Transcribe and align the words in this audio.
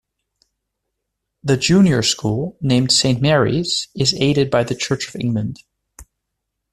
The 1.43 1.57
junior 1.57 2.01
school, 2.01 2.57
named 2.59 2.91
Saint 2.91 3.21
Mary's, 3.21 3.87
is 3.93 4.15
aided 4.15 4.49
by 4.49 4.63
the 4.63 4.73
Church 4.73 5.07
of 5.07 5.15
England. 5.15 5.59